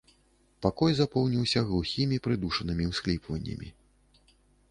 Пакой 0.65 0.95
запоўніўся 0.99 1.59
глухімі 1.67 2.17
прыдушанымі 2.27 2.89
ўсхліпваннямі. 2.93 3.69